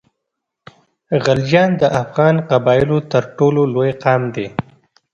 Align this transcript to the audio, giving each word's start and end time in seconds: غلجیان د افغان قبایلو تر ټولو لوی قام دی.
غلجیان 1.23 1.71
د 1.81 1.83
افغان 2.01 2.35
قبایلو 2.49 2.97
تر 3.11 3.23
ټولو 3.37 3.61
لوی 3.73 3.91
قام 4.03 4.21
دی. 4.35 4.47